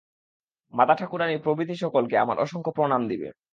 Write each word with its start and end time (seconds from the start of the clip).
মাতাঠাকুরাণী 0.73 1.35
প্রভৃতি 1.37 1.75
সকলকে 1.75 2.15
আমার 2.17 2.37
অসংখ্য 2.39 2.71
প্রণাম 2.71 3.01
দিবে। 3.07 3.27